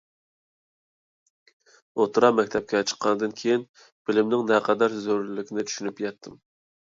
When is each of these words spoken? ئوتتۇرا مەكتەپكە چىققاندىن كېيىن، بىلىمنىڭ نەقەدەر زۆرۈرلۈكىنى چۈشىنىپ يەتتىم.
ئوتتۇرا 1.97 2.31
مەكتەپكە 2.37 2.81
چىققاندىن 2.91 3.35
كېيىن، 3.41 3.67
بىلىمنىڭ 4.09 4.49
نەقەدەر 4.53 4.99
زۆرۈرلۈكىنى 5.05 5.67
چۈشىنىپ 5.69 6.05
يەتتىم. 6.07 6.41